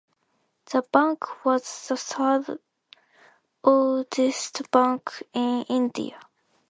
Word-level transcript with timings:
The 0.71 0.81
bank 0.81 1.45
was 1.45 1.87
the 1.89 1.95
third 1.95 2.57
oldest 3.63 4.71
bank 4.71 5.21
in 5.31 5.61
India. 5.69 6.19